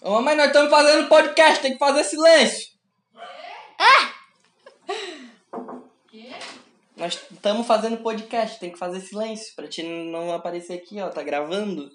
[0.00, 2.68] Ô, mamãe, nós estamos fazendo podcast, tem que fazer silêncio.
[6.06, 6.30] Quê?
[6.96, 11.08] Nós estamos fazendo podcast, tem que fazer silêncio pra te não aparecer aqui, ó.
[11.08, 11.90] Tá gravando.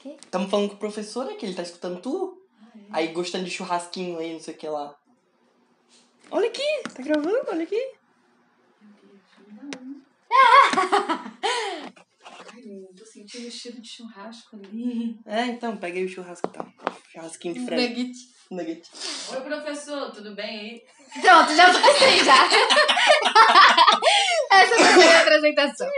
[0.00, 0.16] Que?
[0.22, 2.42] Estamos falando com o professor aqui, ele tá escutando tu.
[2.90, 4.96] Aí gostando de churrasquinho aí, não sei o que lá.
[6.30, 7.92] Olha aqui, tá gravando, olha aqui.
[10.32, 11.32] Ai,
[12.68, 15.16] eu tô sentindo o cheiro de churrasco ali.
[15.24, 16.66] É, então, pega aí o churrasco, tá?
[17.12, 17.82] Churrasquinho de frango.
[17.82, 18.12] Nugget.
[18.50, 18.90] Nugget.
[19.30, 20.82] Oi, professor, tudo bem aí?
[21.20, 22.44] Pronto, já passei já.
[24.50, 25.88] Essa foi a minha apresentação.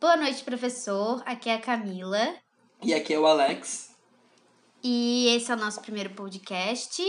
[0.00, 1.22] Boa noite, professor.
[1.26, 2.34] Aqui é a Camila.
[2.82, 3.95] E aqui é o Alex.
[4.88, 7.02] E esse é o nosso primeiro podcast.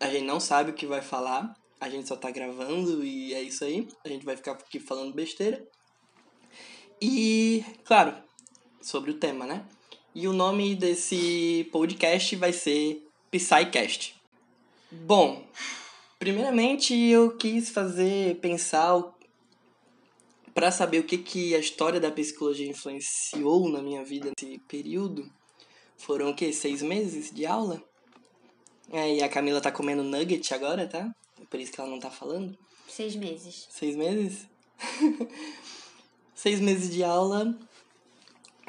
[0.00, 3.40] A gente não sabe o que vai falar, a gente só tá gravando e é
[3.40, 3.86] isso aí.
[4.04, 5.64] A gente vai ficar aqui falando besteira.
[7.00, 8.12] E, claro,
[8.82, 9.64] sobre o tema, né?
[10.16, 14.16] E o nome desse podcast vai ser Psycast.
[14.90, 15.46] Bom,
[16.18, 19.00] primeiramente eu quis fazer, pensar
[20.52, 25.30] para saber o que, que a história da psicologia influenciou na minha vida nesse período.
[25.96, 26.52] Foram o quê?
[26.52, 27.82] Seis meses de aula?
[28.90, 31.12] É, e a Camila tá comendo nugget agora, tá?
[31.40, 32.56] É por isso que ela não tá falando.
[32.88, 33.66] Seis meses.
[33.70, 34.46] Seis meses?
[36.34, 37.58] Seis meses de aula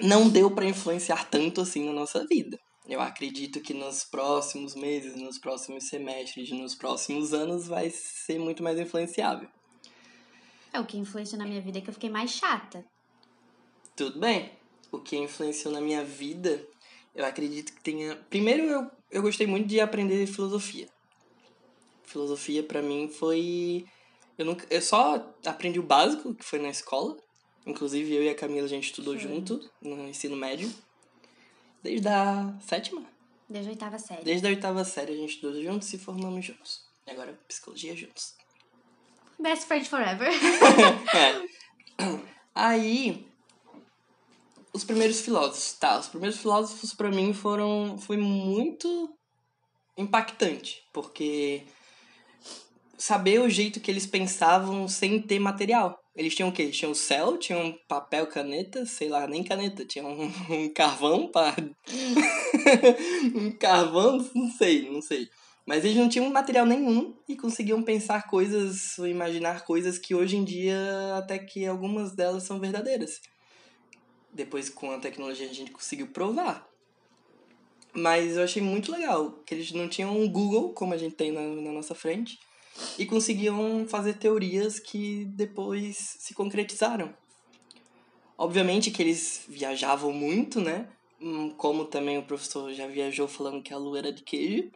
[0.02, 2.59] não deu pra influenciar tanto assim na nossa vida.
[2.88, 8.64] Eu acredito que nos próximos meses, nos próximos semestres, nos próximos anos vai ser muito
[8.64, 9.50] mais influenciável.
[10.72, 12.86] É o que influenciou na minha vida é que eu fiquei mais chata.
[13.95, 14.52] Tudo bem.
[14.92, 16.66] O que influenciou na minha vida,
[17.17, 18.15] eu acredito que tenha.
[18.29, 20.87] Primeiro, eu, eu gostei muito de aprender filosofia.
[22.05, 23.85] Filosofia, pra mim, foi.
[24.37, 24.65] Eu, nunca...
[24.69, 27.17] eu só aprendi o básico, que foi na escola.
[27.65, 29.23] Inclusive, eu e a Camila, a gente estudou Foi.
[29.23, 30.71] junto no ensino médio.
[31.83, 33.03] Desde a sétima?
[33.49, 34.23] Desde a oitava série.
[34.23, 36.86] Desde a oitava série, a gente estudou juntos e formamos juntos.
[37.05, 38.36] E agora, psicologia juntos.
[39.39, 40.30] Best friend forever.
[41.13, 41.58] É.
[42.55, 43.27] Aí,
[44.77, 45.99] os primeiros filósofos, tá?
[45.99, 49.10] Os primeiros filósofos pra mim foram foi muito
[49.98, 51.64] impactante, porque
[52.98, 55.99] saber o jeito que eles pensavam sem ter material.
[56.16, 56.70] Eles tinham o quê?
[56.70, 61.55] Tinham o céu, tinham papel, caneta, sei lá, nem caneta, tinham um, um carvão para
[63.36, 65.30] um carvão, não sei, não sei.
[65.66, 70.43] Mas eles não tinham material nenhum e conseguiam pensar coisas, imaginar coisas que hoje em
[70.43, 70.80] dia
[71.17, 73.20] até que algumas delas são verdadeiras.
[74.37, 76.70] Depois com a tecnologia a gente conseguiu provar.
[77.92, 81.31] Mas eu achei muito legal que eles não tinham um Google como a gente tem
[81.31, 82.39] na, na nossa frente
[82.99, 87.11] e conseguiam fazer teorias que depois se concretizaram.
[88.37, 90.87] Obviamente que eles viajavam muito, né?
[91.19, 94.69] Hum, Como também o professor já viajou falando que a lua era de queijo.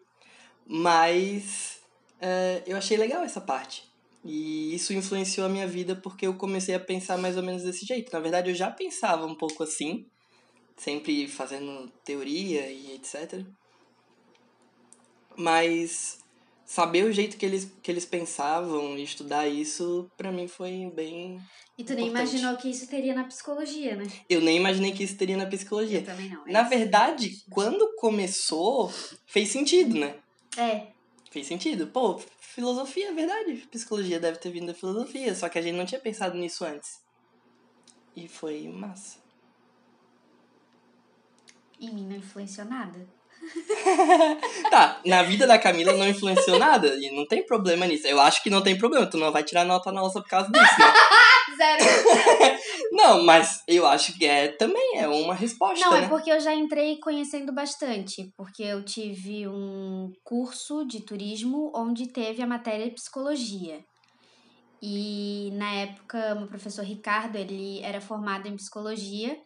[0.66, 1.82] Mas
[2.20, 3.91] é, eu achei legal essa parte.
[4.24, 7.86] E isso influenciou a minha vida porque eu comecei a pensar mais ou menos desse
[7.86, 8.12] jeito.
[8.14, 10.06] Na verdade, eu já pensava um pouco assim,
[10.78, 13.44] sempre fazendo teoria e etc.
[15.36, 16.20] Mas
[16.66, 21.42] saber o jeito que eles, que eles pensavam e estudar isso, pra mim foi bem.
[21.78, 22.30] E tu nem Importante.
[22.36, 24.06] imaginou que isso teria na psicologia, né?
[24.30, 26.00] Eu nem imaginei que isso teria na psicologia.
[26.00, 26.48] Eu também não.
[26.48, 26.70] é Na isso.
[26.70, 28.92] verdade, quando começou,
[29.26, 30.16] fez sentido, né?
[30.58, 30.88] É.
[31.32, 31.88] Fez sentido.
[31.88, 33.54] Pô, filosofia é verdade.
[33.72, 37.02] Psicologia deve ter vindo da filosofia, só que a gente não tinha pensado nisso antes.
[38.14, 39.18] E foi massa.
[41.80, 43.08] Em mim não influenciou nada.
[44.70, 48.08] Tá, na vida da Camila não influenciou nada e não tem problema nisso.
[48.08, 50.80] Eu acho que não tem problema, tu não vai tirar nota nossa por causa disso,
[50.80, 50.94] né?
[51.62, 51.84] Zero.
[52.92, 56.06] Não, mas eu acho que é também é uma resposta, Não, né?
[56.06, 58.34] é porque eu já entrei conhecendo bastante.
[58.36, 63.84] Porque eu tive um curso de turismo onde teve a matéria de psicologia.
[64.82, 69.40] E na época, o professor Ricardo, ele era formado em psicologia.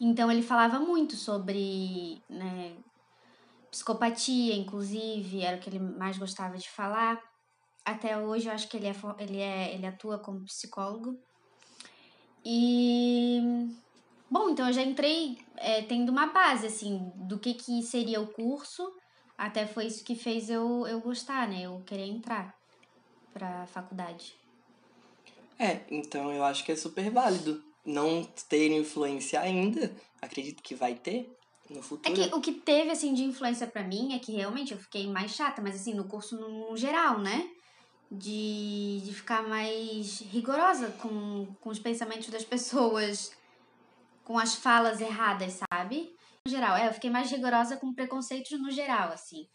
[0.00, 2.76] Então ele falava muito sobre né,
[3.72, 7.20] psicopatia, inclusive, era o que ele mais gostava de falar.
[7.90, 11.18] Até hoje eu acho que ele, é, ele, é, ele atua como psicólogo.
[12.44, 13.40] E.
[14.30, 18.28] Bom, então eu já entrei é, tendo uma base, assim, do que, que seria o
[18.28, 18.92] curso.
[19.36, 21.62] Até foi isso que fez eu, eu gostar, né?
[21.62, 22.54] Eu querer entrar
[23.32, 24.34] pra faculdade.
[25.58, 27.62] É, então eu acho que é super válido.
[27.84, 29.90] Não ter influência ainda,
[30.20, 31.34] acredito que vai ter,
[31.68, 32.14] no É futuro.
[32.14, 35.32] que o que teve, assim, de influência pra mim é que realmente eu fiquei mais
[35.32, 37.50] chata, mas assim, no curso no, no geral, né?
[38.10, 43.30] De, de ficar mais rigorosa com, com os pensamentos das pessoas,
[44.24, 46.12] com as falas erradas, sabe?
[46.44, 49.46] No geral, é, eu fiquei mais rigorosa com preconceitos no geral, assim.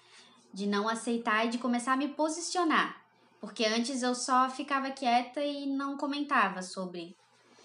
[0.53, 3.05] De não aceitar e de começar a me posicionar.
[3.41, 7.15] Porque antes eu só ficava quieta e não comentava sobre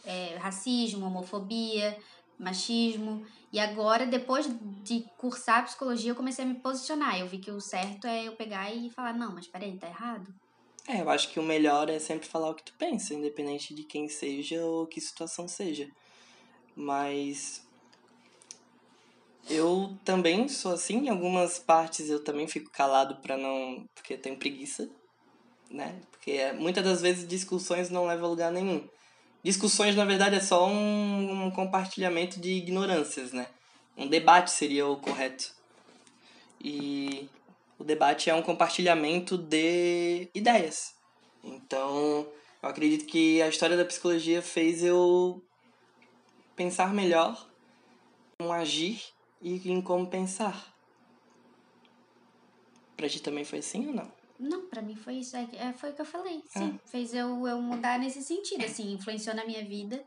[0.05, 1.97] é, racismo, homofobia,
[2.39, 3.25] machismo.
[3.53, 4.49] E agora, depois
[4.83, 7.19] de cursar psicologia, eu comecei a me posicionar.
[7.19, 10.33] Eu vi que o certo é eu pegar e falar, não, mas peraí, tá errado.
[10.89, 13.85] É, eu acho que o melhor é sempre falar o que tu pensa, independente de
[13.85, 15.89] quem seja ou que situação seja.
[16.75, 17.63] Mas
[19.49, 24.37] eu também sou assim, em algumas partes eu também fico calado pra não, porque tenho
[24.37, 24.89] preguiça,
[25.71, 26.01] né?
[26.11, 28.87] Porque é, muitas das vezes discussões não levam a lugar nenhum.
[29.43, 33.47] Discussões, na verdade, é só um, um compartilhamento de ignorâncias, né?
[33.97, 35.53] Um debate seria o correto.
[36.63, 37.29] E
[37.81, 40.95] o debate é um compartilhamento de ideias.
[41.43, 42.31] Então,
[42.63, 45.43] eu acredito que a história da psicologia fez eu
[46.55, 47.49] pensar melhor
[48.39, 49.03] como agir
[49.41, 50.77] e em como pensar.
[52.99, 54.13] Pra ti também foi assim ou não?
[54.39, 55.35] Não, pra mim foi isso.
[55.35, 56.43] É, é, foi o que eu falei.
[56.51, 60.05] Sim, fez eu, eu mudar nesse sentido, assim, influenciou na minha vida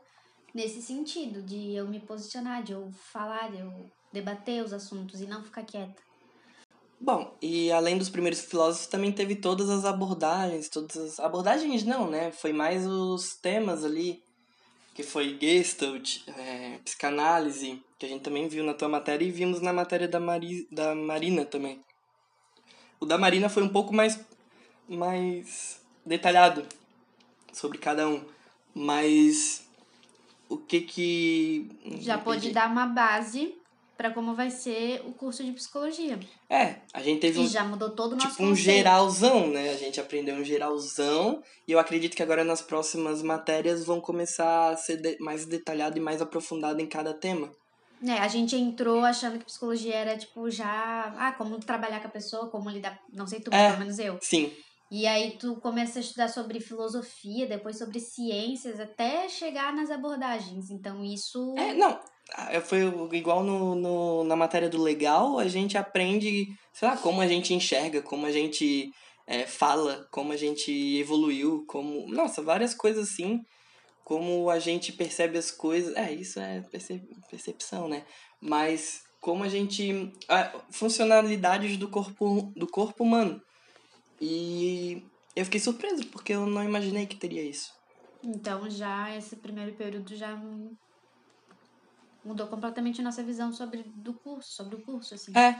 [0.54, 5.26] nesse sentido, de eu me posicionar, de eu falar, de eu debater os assuntos e
[5.26, 6.00] não ficar quieta.
[7.04, 11.20] Bom, e além dos primeiros filósofos, também teve todas as abordagens, todas as...
[11.20, 12.32] Abordagens não, né?
[12.32, 14.22] Foi mais os temas ali,
[14.94, 19.60] que foi Gestalt, é, psicanálise, que a gente também viu na tua matéria e vimos
[19.60, 20.66] na matéria da, Mari...
[20.72, 21.78] da Marina também.
[22.98, 24.18] O da Marina foi um pouco mais,
[24.88, 26.64] mais detalhado
[27.52, 28.24] sobre cada um,
[28.74, 29.68] mas
[30.48, 31.70] o que que...
[32.00, 33.54] Já pôde dar uma base
[33.96, 36.18] pra como vai ser o curso de psicologia.
[36.50, 37.46] É, a gente teve um...
[37.46, 39.70] já mudou todo o nosso tipo um geralzão, né?
[39.70, 44.70] A gente aprendeu um geralzão e eu acredito que agora nas próximas matérias vão começar
[44.70, 47.50] a ser de- mais detalhado e mais aprofundado em cada tema.
[48.06, 51.14] É, a gente entrou achando que psicologia era, tipo, já...
[51.16, 52.98] Ah, como trabalhar com a pessoa, como lidar...
[53.10, 53.68] Não sei tu, É.
[53.68, 54.18] pelo menos eu.
[54.20, 54.52] Sim,
[54.90, 60.70] E aí tu começa a estudar sobre filosofia, depois sobre ciências, até chegar nas abordagens.
[60.70, 61.54] Então isso...
[61.56, 61.98] é, não,
[62.62, 62.82] foi
[63.12, 67.54] igual no, no, na matéria do legal, a gente aprende, sei lá, como a gente
[67.54, 68.90] enxerga, como a gente
[69.26, 73.40] é, fala, como a gente evoluiu, como, nossa, várias coisas assim,
[74.04, 78.04] como a gente percebe as coisas, é, isso é perce- percepção, né?
[78.40, 83.40] Mas como a gente, a, funcionalidades do corpo, do corpo humano.
[84.26, 85.02] E
[85.36, 87.68] eu fiquei surpreso, porque eu não imaginei que teria isso.
[88.22, 90.34] Então já esse primeiro período já
[92.24, 95.36] mudou completamente a nossa visão sobre do curso, sobre o curso, assim.
[95.36, 95.56] É,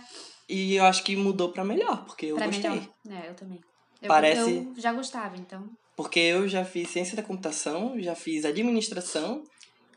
[0.49, 2.71] e eu acho que mudou pra melhor, porque eu pra gostei.
[2.71, 2.89] melhor.
[3.11, 3.61] É, eu também.
[4.01, 5.69] Eu, Parece- eu já gostava, então.
[5.97, 9.43] Porque eu já fiz ciência da computação, já fiz administração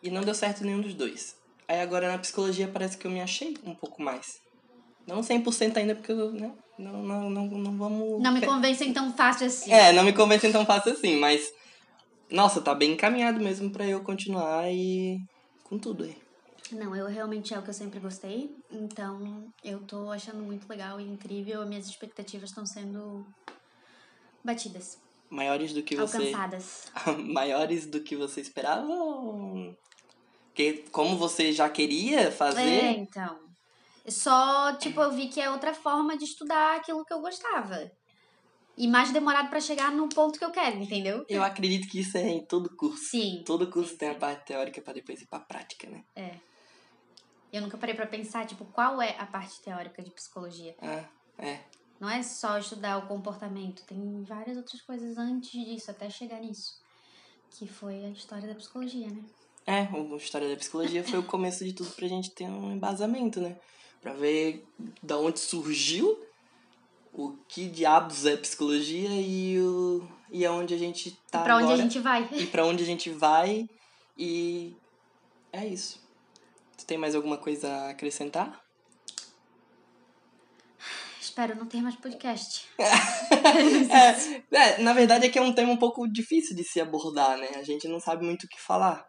[0.03, 1.33] e não deu certo nenhum dos dois.
[1.69, 4.27] Aí agora na psicologia parece que eu me achei um pouco mais.
[5.07, 8.21] Não 100% ainda, porque eu, né, não, não, não, não vamos...
[8.21, 9.71] Não me convencem tão fácil assim.
[9.71, 11.51] É, não me convencem tão fácil assim, mas...
[12.29, 15.17] Nossa, tá bem encaminhado mesmo pra eu continuar e...
[15.63, 16.17] Com tudo aí.
[16.73, 18.53] Não, eu realmente é o que eu sempre gostei.
[18.69, 21.65] Então, eu tô achando muito legal e incrível.
[21.65, 23.25] Minhas expectativas estão sendo
[24.43, 26.17] batidas, Maiores do que você...
[26.17, 26.91] alcançadas.
[27.19, 28.87] Maiores do que você esperava?
[28.87, 29.75] ou-
[30.47, 32.61] Porque como você já queria fazer...
[32.61, 33.46] É, então.
[34.07, 37.91] Só, tipo, eu vi que é outra forma de estudar aquilo que eu gostava.
[38.77, 41.25] E mais demorado pra chegar no ponto que eu quero, entendeu?
[41.27, 43.03] Eu acredito que isso é em todo curso.
[43.03, 43.43] Sim.
[43.45, 44.19] Todo curso Sim, tem a sim.
[44.19, 46.03] parte teórica pra depois ir pra prática, né?
[47.51, 50.75] Eu nunca parei pra pensar, tipo, qual é a parte teórica de psicologia.
[50.81, 51.05] Ah,
[51.39, 51.61] é.
[51.99, 56.79] Não é só estudar o comportamento, tem várias outras coisas antes disso, até chegar nisso.
[57.49, 59.23] Que foi a história da psicologia, né?
[59.65, 63.41] É, a história da psicologia foi o começo de tudo pra gente ter um embasamento,
[63.41, 63.57] né?
[64.01, 64.65] Pra ver
[65.01, 66.17] da onde surgiu,
[67.13, 71.77] o que diabos é psicologia e, o, e aonde a gente tá pra onde a
[71.77, 72.29] gente vai.
[72.31, 73.67] E pra onde a gente vai.
[74.17, 74.75] E
[75.51, 76.05] é isso.
[76.77, 78.61] Tu tem mais alguma coisa a acrescentar?
[81.19, 82.67] Espero não ter mais podcast.
[84.49, 87.37] É, é, na verdade é que é um tema um pouco difícil de se abordar,
[87.37, 87.47] né?
[87.55, 89.05] A gente não sabe muito o que falar.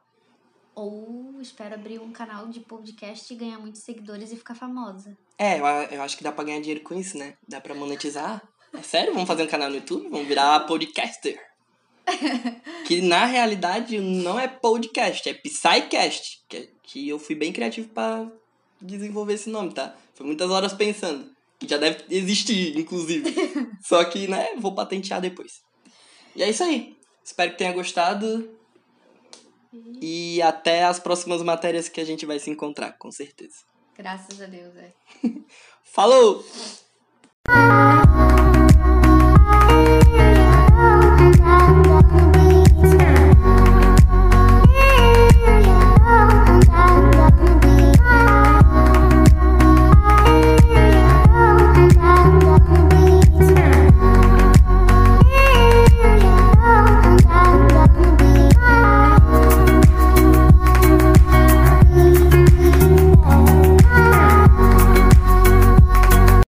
[0.79, 5.19] Ou espero abrir um canal de podcast e ganhar muitos seguidores e ficar famosa.
[5.37, 7.35] É, eu, eu acho que dá pra ganhar dinheiro com isso, né?
[7.49, 8.41] Dá pra monetizar.
[8.73, 9.13] É sério?
[9.13, 10.09] Vamos fazer um canal no YouTube?
[10.09, 11.37] Vamos virar podcaster.
[12.87, 16.45] que na realidade não é podcast, é Psycast.
[16.49, 18.31] Que, que eu fui bem criativo pra
[18.81, 19.97] desenvolver esse nome, tá?
[20.15, 21.29] Foi muitas horas pensando.
[21.59, 23.35] Que já deve existir, inclusive.
[23.83, 25.61] Só que, né, vou patentear depois.
[26.37, 26.97] E é isso aí.
[27.25, 28.49] Espero que tenha gostado.
[30.01, 33.57] E até as próximas matérias que a gente vai se encontrar, com certeza.
[33.97, 34.93] Graças a Deus, é.
[35.83, 36.45] Falou!